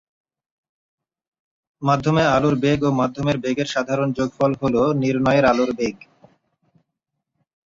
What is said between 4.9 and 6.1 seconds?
নির্ণেয় আলোর বেগ।